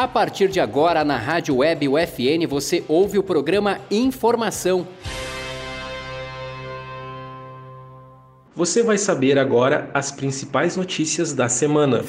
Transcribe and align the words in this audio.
A 0.00 0.08
partir 0.08 0.48
de 0.48 0.58
agora, 0.58 1.04
na 1.04 1.18
Rádio 1.18 1.56
Web 1.56 1.86
UFN, 1.86 2.46
você 2.48 2.82
ouve 2.88 3.18
o 3.18 3.22
programa 3.22 3.82
Informação. 3.90 4.88
Você 8.56 8.82
vai 8.82 8.96
saber 8.96 9.38
agora 9.38 9.90
as 9.92 10.10
principais 10.10 10.74
notícias 10.74 11.34
da 11.34 11.50
semana. 11.50 12.02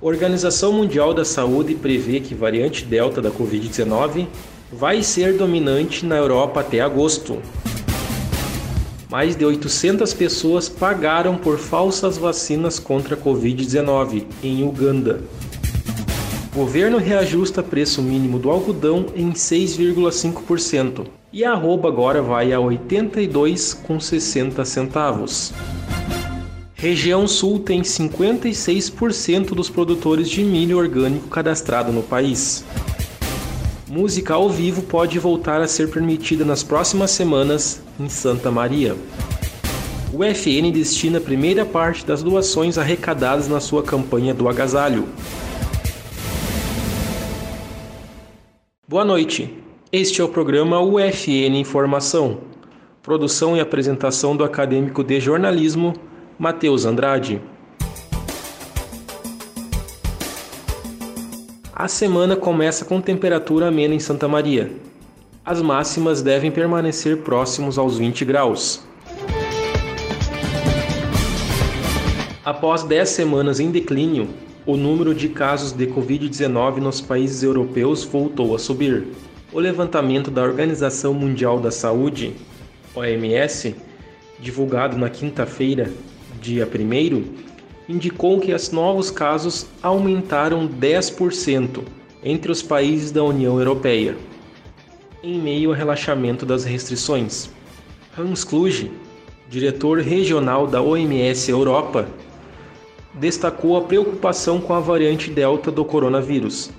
Organização 0.00 0.72
Mundial 0.72 1.12
da 1.12 1.22
Saúde 1.22 1.74
prevê 1.74 2.20
que 2.20 2.34
variante 2.34 2.82
Delta 2.82 3.20
da 3.20 3.30
Covid-19 3.30 4.26
vai 4.72 5.02
ser 5.02 5.36
dominante 5.36 6.06
na 6.06 6.16
Europa 6.16 6.60
até 6.60 6.80
agosto. 6.80 7.42
Mais 9.10 9.34
de 9.34 9.44
800 9.44 10.12
pessoas 10.12 10.68
pagaram 10.68 11.38
por 11.38 11.58
falsas 11.58 12.18
vacinas 12.18 12.78
contra 12.78 13.14
a 13.14 13.18
Covid-19 13.18 14.24
em 14.42 14.62
Uganda. 14.62 15.22
Governo 16.54 16.98
reajusta 16.98 17.62
preço 17.62 18.02
mínimo 18.02 18.38
do 18.38 18.50
algodão 18.50 19.06
em 19.16 19.32
6,5% 19.32 21.06
e 21.32 21.42
a 21.42 21.52
arroba 21.52 21.88
agora 21.88 22.20
vai 22.20 22.52
a 22.52 22.58
82,60 22.58 24.62
centavos. 24.64 25.54
Região 26.74 27.26
Sul 27.26 27.60
tem 27.60 27.80
56% 27.80 29.54
dos 29.54 29.70
produtores 29.70 30.28
de 30.28 30.44
milho 30.44 30.76
orgânico 30.78 31.28
cadastrado 31.28 31.90
no 31.90 32.02
país. 32.02 32.62
Música 33.90 34.34
ao 34.34 34.50
vivo 34.50 34.82
pode 34.82 35.18
voltar 35.18 35.62
a 35.62 35.66
ser 35.66 35.90
permitida 35.90 36.44
nas 36.44 36.62
próximas 36.62 37.10
semanas 37.10 37.82
em 37.98 38.06
Santa 38.06 38.50
Maria. 38.50 38.94
O 40.12 40.22
FN 40.22 40.70
destina 40.70 41.16
a 41.16 41.20
primeira 41.22 41.64
parte 41.64 42.04
das 42.04 42.22
doações 42.22 42.76
arrecadadas 42.76 43.48
na 43.48 43.60
sua 43.60 43.82
campanha 43.82 44.34
do 44.34 44.46
agasalho. 44.46 45.08
Boa 48.86 49.06
noite. 49.06 49.56
Este 49.90 50.20
é 50.20 50.24
o 50.24 50.28
programa 50.28 50.82
UFN 50.82 51.56
Informação. 51.58 52.40
Produção 53.02 53.56
e 53.56 53.60
apresentação 53.60 54.36
do 54.36 54.44
acadêmico 54.44 55.02
de 55.02 55.18
jornalismo 55.18 55.94
Matheus 56.38 56.84
Andrade. 56.84 57.40
A 61.78 61.86
semana 61.86 62.34
começa 62.34 62.84
com 62.84 63.00
temperatura 63.00 63.68
amena 63.68 63.94
em 63.94 64.00
Santa 64.00 64.26
Maria. 64.26 64.72
As 65.44 65.62
máximas 65.62 66.20
devem 66.20 66.50
permanecer 66.50 67.18
próximos 67.18 67.78
aos 67.78 67.96
20 67.96 68.24
graus. 68.24 68.82
Após 72.44 72.82
10 72.82 73.08
semanas 73.08 73.60
em 73.60 73.70
declínio, 73.70 74.28
o 74.66 74.76
número 74.76 75.14
de 75.14 75.28
casos 75.28 75.70
de 75.70 75.86
Covid-19 75.86 76.78
nos 76.78 77.00
países 77.00 77.44
europeus 77.44 78.02
voltou 78.02 78.56
a 78.56 78.58
subir. 78.58 79.06
O 79.52 79.60
levantamento 79.60 80.32
da 80.32 80.42
Organização 80.42 81.14
Mundial 81.14 81.60
da 81.60 81.70
Saúde, 81.70 82.34
OMS, 82.92 83.76
divulgado 84.40 84.98
na 84.98 85.08
quinta-feira, 85.08 85.92
dia 86.42 86.66
1, 86.66 87.47
indicou 87.88 88.38
que 88.38 88.52
os 88.52 88.70
novos 88.70 89.10
casos 89.10 89.66
aumentaram 89.82 90.68
10% 90.68 91.82
entre 92.22 92.52
os 92.52 92.62
países 92.62 93.10
da 93.10 93.24
União 93.24 93.58
Europeia, 93.58 94.16
em 95.22 95.40
meio 95.40 95.70
ao 95.70 95.76
relaxamento 95.76 96.44
das 96.44 96.64
restrições. 96.64 97.50
Hans 98.16 98.44
Kluge, 98.44 98.90
diretor 99.48 100.00
regional 100.00 100.66
da 100.66 100.82
OMS 100.82 101.50
Europa, 101.50 102.08
destacou 103.14 103.76
a 103.76 103.82
preocupação 103.82 104.60
com 104.60 104.74
a 104.74 104.80
variante 104.80 105.30
Delta 105.30 105.70
do 105.70 105.84
coronavírus 105.84 106.70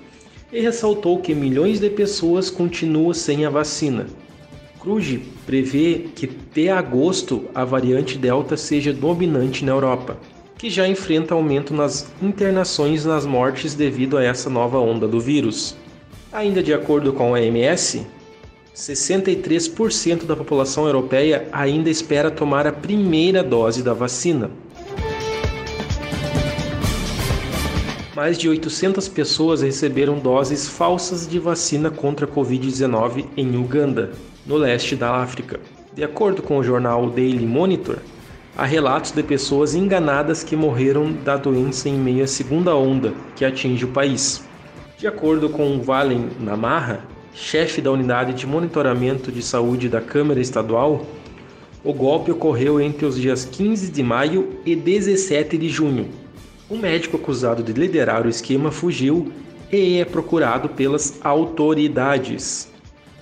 e 0.51 0.59
ressaltou 0.59 1.19
que 1.19 1.33
milhões 1.33 1.79
de 1.79 1.89
pessoas 1.89 2.49
continuam 2.49 3.13
sem 3.13 3.45
a 3.45 3.49
vacina 3.49 4.05
Cruz 4.79 5.19
prevê 5.45 6.05
que 6.15 6.25
até 6.25 6.69
agosto 6.69 7.43
a 7.53 7.65
variante 7.65 8.17
Delta 8.17 8.55
seja 8.55 8.93
dominante 8.93 9.65
na 9.65 9.73
Europa, 9.73 10.17
que 10.59 10.69
já 10.69 10.85
enfrenta 10.85 11.33
aumento 11.33 11.73
nas 11.73 12.11
internações 12.21 13.05
e 13.05 13.07
nas 13.07 13.25
mortes 13.25 13.73
devido 13.73 14.17
a 14.17 14.23
essa 14.23 14.49
nova 14.49 14.77
onda 14.77 15.07
do 15.07 15.17
vírus. 15.17 15.73
Ainda 16.33 16.61
de 16.61 16.73
acordo 16.73 17.13
com 17.13 17.33
a 17.33 17.39
OMS, 17.39 18.05
63% 18.75 20.25
da 20.25 20.35
população 20.35 20.85
europeia 20.85 21.47
ainda 21.53 21.89
espera 21.89 22.29
tomar 22.29 22.67
a 22.67 22.73
primeira 22.73 23.41
dose 23.41 23.81
da 23.81 23.93
vacina. 23.93 24.51
Mais 28.13 28.37
de 28.37 28.49
800 28.49 29.07
pessoas 29.07 29.61
receberam 29.61 30.19
doses 30.19 30.67
falsas 30.67 31.25
de 31.25 31.39
vacina 31.39 31.89
contra 31.89 32.25
a 32.25 32.29
Covid-19 32.29 33.27
em 33.37 33.55
Uganda 33.55 34.11
no 34.45 34.57
leste 34.57 34.93
da 34.97 35.15
África. 35.15 35.57
De 35.93 36.03
acordo 36.03 36.41
com 36.41 36.57
o 36.57 36.63
jornal 36.63 37.09
Daily 37.09 37.45
Monitor, 37.45 37.99
há 38.59 38.65
relatos 38.65 39.11
de 39.11 39.23
pessoas 39.23 39.73
enganadas 39.73 40.43
que 40.43 40.53
morreram 40.53 41.13
da 41.13 41.37
doença 41.37 41.87
em 41.87 41.93
meio 41.93 42.25
à 42.25 42.27
segunda 42.27 42.75
onda 42.75 43.13
que 43.33 43.45
atinge 43.45 43.85
o 43.85 43.87
país. 43.87 44.43
De 44.97 45.07
acordo 45.07 45.47
com 45.47 45.79
Valen 45.79 46.27
Namarra, 46.41 46.99
chefe 47.33 47.79
da 47.79 47.89
unidade 47.89 48.33
de 48.33 48.45
monitoramento 48.45 49.31
de 49.31 49.41
saúde 49.41 49.87
da 49.87 50.01
Câmara 50.01 50.41
Estadual, 50.41 51.05
o 51.85 51.93
golpe 51.93 52.31
ocorreu 52.31 52.81
entre 52.81 53.05
os 53.05 53.15
dias 53.15 53.45
15 53.45 53.91
de 53.91 54.03
maio 54.03 54.59
e 54.65 54.75
17 54.75 55.57
de 55.57 55.69
junho. 55.69 56.09
O 56.69 56.75
médico 56.75 57.15
acusado 57.15 57.63
de 57.63 57.71
liderar 57.71 58.25
o 58.25 58.29
esquema 58.29 58.71
fugiu 58.71 59.31
e 59.71 59.99
é 59.99 60.03
procurado 60.03 60.67
pelas 60.67 61.17
autoridades. 61.23 62.69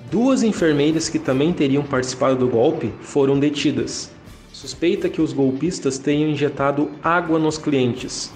Duas 0.10 0.42
enfermeiras 0.42 1.10
que 1.10 1.20
também 1.20 1.54
teriam 1.54 1.84
participado 1.84 2.38
do 2.38 2.48
golpe 2.48 2.92
foram 3.02 3.38
detidas. 3.38 4.17
Suspeita 4.60 5.08
que 5.08 5.22
os 5.22 5.34
golpistas 5.34 6.00
tenham 6.00 6.32
injetado 6.32 6.90
água 7.04 7.38
nos 7.38 7.60
clientes. 7.60 8.32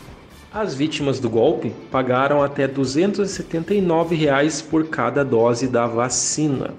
As 0.54 0.76
vítimas 0.76 1.20
do 1.20 1.28
golpe 1.28 1.74
pagaram 1.90 2.44
até 2.44 2.68
279 2.68 4.16
reais 4.16 4.62
por 4.62 4.86
cada 4.86 5.26
dose 5.26 5.68
da 5.68 5.88
vacina. 5.88 6.76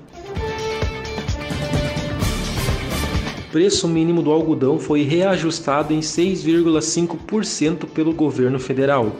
O 3.36 3.50
preço 3.50 3.88
mínimo 3.88 4.22
do 4.22 4.30
algodão 4.30 4.78
foi 4.78 5.02
reajustado 5.02 5.92
em 5.92 5.98
6,5% 5.98 7.86
pelo 7.86 8.12
governo 8.12 8.60
federal, 8.60 9.10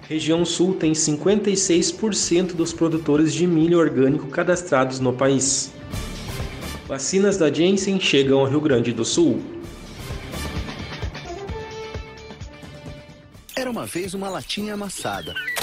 Região 0.08 0.42
Sul 0.46 0.72
tem 0.72 0.92
56% 0.92 2.54
dos 2.54 2.72
produtores 2.72 3.34
de 3.34 3.46
milho 3.46 3.78
orgânico 3.78 4.28
cadastrados 4.28 5.00
no 5.00 5.12
país. 5.12 5.70
Vacinas 6.86 7.36
da 7.36 7.52
Janssen 7.52 8.00
chegam 8.00 8.38
ao 8.38 8.46
Rio 8.46 8.60
Grande 8.62 8.90
do 8.94 9.04
Sul. 9.04 9.42
Era 13.54 13.70
uma 13.70 13.84
vez 13.84 14.14
uma 14.14 14.30
latinha 14.30 14.72
amassada. 14.72 15.34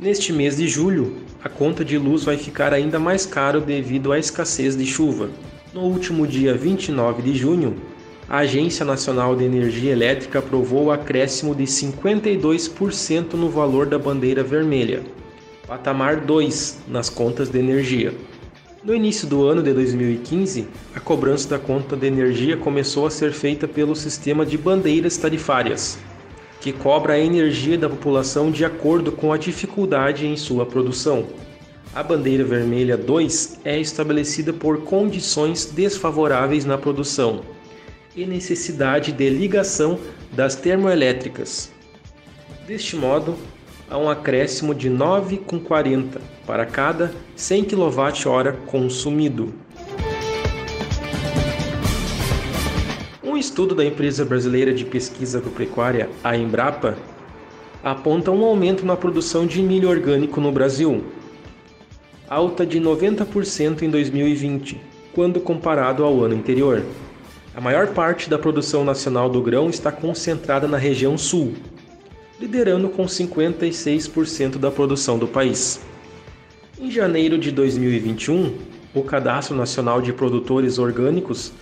Neste 0.00 0.32
mês 0.32 0.56
de 0.56 0.66
julho, 0.66 1.16
a 1.44 1.48
conta 1.50 1.84
de 1.84 1.98
luz 1.98 2.24
vai 2.24 2.38
ficar 2.38 2.72
ainda 2.72 2.98
mais 2.98 3.26
caro 3.26 3.60
devido 3.60 4.12
à 4.12 4.18
escassez 4.18 4.74
de 4.74 4.86
chuva. 4.86 5.28
No 5.74 5.82
último 5.82 6.26
dia 6.26 6.54
29 6.54 7.20
de 7.20 7.36
junho, 7.36 7.76
a 8.26 8.38
Agência 8.38 8.82
Nacional 8.82 9.36
de 9.36 9.44
Energia 9.44 9.92
Elétrica 9.92 10.38
aprovou 10.38 10.84
o 10.84 10.90
acréscimo 10.90 11.54
de 11.54 11.64
52% 11.64 13.34
no 13.34 13.50
valor 13.50 13.84
da 13.84 13.98
bandeira 13.98 14.42
vermelha, 14.42 15.02
patamar 15.68 16.16
2 16.16 16.78
nas 16.88 17.10
contas 17.10 17.50
de 17.50 17.58
energia. 17.58 18.14
No 18.82 18.94
início 18.94 19.28
do 19.28 19.46
ano 19.46 19.62
de 19.62 19.74
2015, 19.74 20.66
a 20.94 21.00
cobrança 21.00 21.46
da 21.46 21.58
conta 21.58 21.94
de 21.94 22.06
energia 22.06 22.56
começou 22.56 23.06
a 23.06 23.10
ser 23.10 23.34
feita 23.34 23.68
pelo 23.68 23.94
sistema 23.94 24.46
de 24.46 24.56
bandeiras 24.56 25.18
tarifárias, 25.18 25.98
que 26.60 26.72
cobra 26.72 27.14
a 27.14 27.18
energia 27.18 27.78
da 27.78 27.88
população 27.88 28.50
de 28.50 28.64
acordo 28.64 29.10
com 29.10 29.32
a 29.32 29.38
dificuldade 29.38 30.26
em 30.26 30.36
sua 30.36 30.66
produção. 30.66 31.26
A 31.94 32.02
bandeira 32.02 32.44
vermelha 32.44 32.96
2 32.96 33.60
é 33.64 33.80
estabelecida 33.80 34.52
por 34.52 34.82
condições 34.82 35.64
desfavoráveis 35.64 36.64
na 36.64 36.78
produção 36.78 37.40
e 38.14 38.26
necessidade 38.26 39.10
de 39.10 39.28
ligação 39.30 39.98
das 40.32 40.54
termoelétricas. 40.54 41.70
Deste 42.66 42.94
modo, 42.94 43.36
há 43.88 43.98
um 43.98 44.08
acréscimo 44.08 44.74
de 44.74 44.88
9,40 44.88 46.20
para 46.46 46.66
cada 46.66 47.12
100 47.34 47.64
kWh 47.64 48.66
consumido. 48.66 49.52
Estudo 53.40 53.74
da 53.74 53.84
empresa 53.84 54.24
brasileira 54.24 54.72
de 54.72 54.84
pesquisa 54.84 55.38
agropecuária, 55.38 56.10
a 56.22 56.36
Embrapa, 56.36 56.96
aponta 57.82 58.30
um 58.30 58.44
aumento 58.44 58.84
na 58.84 58.96
produção 58.96 59.46
de 59.46 59.62
milho 59.62 59.88
orgânico 59.88 60.40
no 60.40 60.52
Brasil, 60.52 61.02
alta 62.28 62.66
de 62.66 62.78
90% 62.78 63.82
em 63.82 63.88
2020, 63.88 64.78
quando 65.14 65.40
comparado 65.40 66.04
ao 66.04 66.22
ano 66.22 66.36
anterior. 66.36 66.84
A 67.56 67.60
maior 67.60 67.88
parte 67.88 68.28
da 68.28 68.38
produção 68.38 68.84
nacional 68.84 69.28
do 69.28 69.40
grão 69.40 69.70
está 69.70 69.90
concentrada 69.90 70.68
na 70.68 70.76
região 70.76 71.16
sul, 71.16 71.54
liderando 72.38 72.90
com 72.90 73.06
56% 73.06 74.58
da 74.58 74.70
produção 74.70 75.18
do 75.18 75.26
país. 75.26 75.80
Em 76.78 76.90
janeiro 76.90 77.38
de 77.38 77.50
2021, 77.50 78.54
o 78.94 79.02
Cadastro 79.02 79.56
Nacional 79.56 80.02
de 80.02 80.12
Produtores 80.12 80.78
Orgânicos 80.78 81.52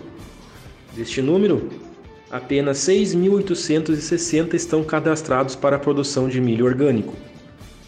Deste 0.95 1.21
número, 1.21 1.69
apenas 2.31 2.79
6.860 2.79 4.55
estão 4.55 4.85
cadastrados 4.85 5.57
para 5.57 5.75
a 5.75 5.81
produção 5.81 6.29
de 6.29 6.41
milho 6.41 6.65
orgânico. 6.65 7.13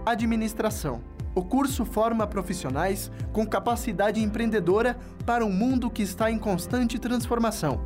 Administração 0.05 1.01
o 1.37 1.43
curso 1.43 1.85
forma 1.85 2.25
profissionais 2.25 3.11
com 3.31 3.45
capacidade 3.45 4.19
empreendedora 4.19 4.97
para 5.23 5.45
um 5.45 5.51
mundo 5.51 5.87
que 5.87 6.01
está 6.01 6.31
em 6.31 6.39
constante 6.39 6.97
transformação. 6.97 7.79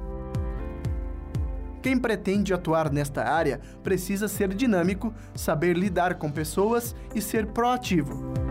Quem 1.82 1.98
pretende 1.98 2.54
atuar 2.54 2.90
nesta 2.90 3.26
área 3.26 3.60
precisa 3.84 4.30
ser 4.30 4.54
dinâmico, 4.54 5.14
saber 5.36 5.76
lidar 5.76 6.16
com 6.16 6.32
pessoas 6.32 6.96
e 7.14 7.22
ser 7.22 7.48
proativo. 7.48 8.51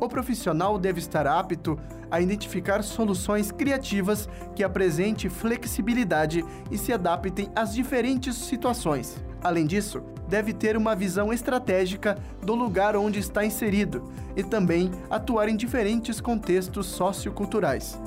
O 0.00 0.08
profissional 0.08 0.78
deve 0.78 0.98
estar 0.98 1.26
apto 1.26 1.78
a 2.10 2.20
identificar 2.20 2.82
soluções 2.82 3.52
criativas 3.52 4.28
que 4.56 4.64
apresentem 4.64 5.30
flexibilidade 5.30 6.42
e 6.70 6.78
se 6.78 6.90
adaptem 6.92 7.50
às 7.54 7.74
diferentes 7.74 8.34
situações. 8.34 9.22
Além 9.42 9.66
disso, 9.66 10.02
deve 10.26 10.54
ter 10.54 10.76
uma 10.76 10.96
visão 10.96 11.32
estratégica 11.32 12.16
do 12.42 12.54
lugar 12.54 12.96
onde 12.96 13.18
está 13.18 13.44
inserido 13.44 14.10
e 14.34 14.42
também 14.42 14.90
atuar 15.10 15.48
em 15.48 15.56
diferentes 15.56 16.20
contextos 16.20 16.86
socioculturais. 16.86 17.98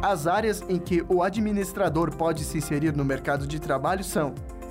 As 0.00 0.26
áreas 0.26 0.62
em 0.68 0.78
que 0.78 1.04
o 1.08 1.22
administrador 1.22 2.14
pode 2.14 2.44
se 2.44 2.56
inserir 2.56 2.96
no 2.96 3.04
mercado 3.04 3.46
de 3.46 3.60
trabalho 3.60 4.04
são 4.04 4.34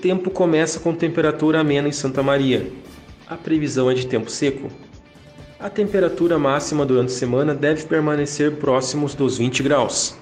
Tempo 0.00 0.30
começa 0.30 0.80
com 0.80 0.94
temperatura 0.94 1.60
amena 1.60 1.88
em 1.88 1.92
Santa 1.92 2.22
Maria. 2.22 2.72
A 3.26 3.36
previsão 3.36 3.90
é 3.90 3.94
de 3.94 4.06
tempo 4.06 4.30
seco. 4.30 4.70
A 5.58 5.68
temperatura 5.68 6.38
máxima 6.38 6.86
durante 6.86 7.08
a 7.08 7.16
semana 7.16 7.54
deve 7.54 7.84
permanecer 7.84 8.52
próximos 8.56 9.14
dos 9.14 9.36
20 9.36 9.62
graus. 9.62 10.16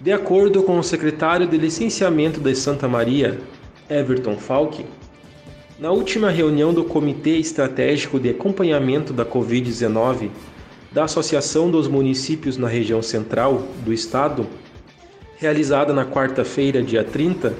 De 0.00 0.12
acordo 0.12 0.62
com 0.62 0.78
o 0.78 0.84
secretário 0.84 1.48
de 1.48 1.58
Licenciamento 1.58 2.40
de 2.40 2.54
Santa 2.54 2.88
Maria, 2.88 3.38
Everton 3.88 4.36
Falck, 4.36 4.84
na 5.78 5.90
última 5.90 6.30
reunião 6.30 6.72
do 6.72 6.84
Comitê 6.84 7.38
Estratégico 7.38 8.20
de 8.20 8.30
Acompanhamento 8.30 9.12
da 9.12 9.26
Covid-19 9.26 10.30
da 10.92 11.04
Associação 11.04 11.70
dos 11.70 11.86
Municípios 11.86 12.56
na 12.56 12.68
Região 12.68 13.02
Central 13.02 13.62
do 13.84 13.92
Estado, 13.92 14.46
realizada 15.40 15.94
na 15.94 16.04
quarta-feira, 16.04 16.82
dia 16.82 17.02
30, 17.02 17.54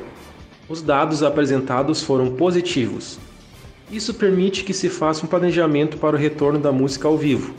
os 0.68 0.82
dados 0.82 1.22
apresentados 1.22 2.02
foram 2.02 2.30
positivos. 2.34 3.18
Isso 3.90 4.12
permite 4.12 4.62
que 4.64 4.74
se 4.74 4.90
faça 4.90 5.24
um 5.24 5.28
planejamento 5.28 5.96
para 5.96 6.14
o 6.14 6.18
retorno 6.18 6.58
da 6.58 6.70
música 6.70 7.08
ao 7.08 7.16
vivo, 7.16 7.54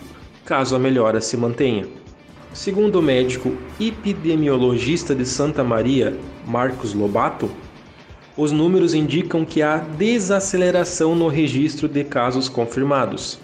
caso 0.46 0.76
a 0.76 0.80
melhora 0.80 1.20
se 1.20 1.36
mantenha. 1.36 1.88
Segundo 2.54 3.00
o 3.00 3.02
médico 3.02 3.58
epidemiologista 3.80 5.16
de 5.16 5.26
Santa 5.26 5.64
Maria, 5.64 6.16
Marcos 6.46 6.94
Lobato, 6.94 7.50
os 8.38 8.52
números 8.52 8.94
indicam 8.94 9.44
que 9.44 9.64
há 9.64 9.78
desaceleração 9.78 11.16
no 11.16 11.30
registro 11.30 11.88
de 11.88 12.04
casos 12.04 12.48
confirmados 12.48 13.40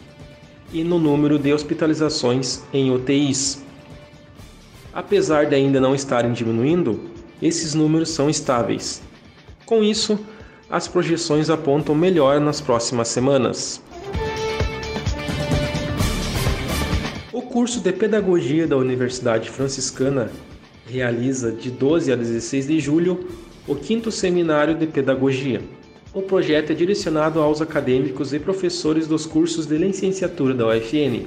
e 0.72 0.84
no 0.84 1.00
número 1.00 1.40
de 1.40 1.52
hospitalizações 1.52 2.62
em 2.72 2.92
UTIs. 2.92 3.66
Apesar 4.98 5.46
de 5.46 5.56
ainda 5.56 5.80
não 5.80 5.94
estarem 5.94 6.34
diminuindo, 6.34 7.00
esses 7.42 7.74
números 7.74 8.10
são 8.10 8.30
estáveis. 8.30 9.02
Com 9.64 9.84
isso, 9.84 10.20
as 10.70 10.88
projeções 10.88 11.50
apontam 11.50 11.94
melhora 11.94 12.40
nas 12.40 12.60
próximas 12.60 13.08
semanas. 13.08 13.82
curso 17.58 17.80
de 17.80 17.92
Pedagogia 17.92 18.68
da 18.68 18.78
Universidade 18.78 19.50
Franciscana 19.50 20.30
realiza 20.86 21.52
de 21.52 21.72
12 21.72 22.14
a 22.14 22.16
16 22.16 22.68
de 22.68 22.80
julho 22.80 23.28
o 23.68 23.76
quinto 23.76 24.12
seminário 24.12 24.76
de 24.76 24.86
Pedagogia. 24.86 25.60
O 26.14 26.22
projeto 26.22 26.72
é 26.72 26.76
direcionado 26.76 27.40
aos 27.40 27.60
acadêmicos 27.60 28.32
e 28.32 28.38
professores 28.38 29.08
dos 29.08 29.26
cursos 29.26 29.66
de 29.66 29.76
licenciatura 29.76 30.54
da 30.54 30.68
UFN. 30.68 31.26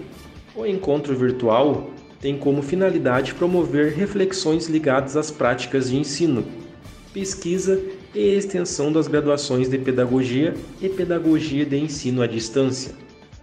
O 0.54 0.64
encontro 0.64 1.16
virtual 1.16 1.90
tem 2.20 2.36
como 2.36 2.62
finalidade 2.62 3.34
promover 3.34 3.94
reflexões 3.94 4.66
ligadas 4.66 5.16
às 5.16 5.30
práticas 5.30 5.88
de 5.88 5.96
ensino, 5.96 6.44
pesquisa 7.14 7.80
e 8.14 8.36
extensão 8.36 8.92
das 8.92 9.08
graduações 9.08 9.68
de 9.68 9.78
Pedagogia 9.78 10.54
e 10.80 10.88
Pedagogia 10.88 11.64
de 11.64 11.78
Ensino 11.78 12.22
à 12.22 12.26
Distância. 12.26 12.92